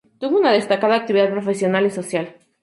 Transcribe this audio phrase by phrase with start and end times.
[0.19, 2.35] Tuvo una destacada actividad profesional y social.